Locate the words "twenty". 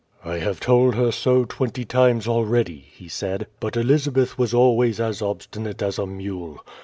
1.45-1.85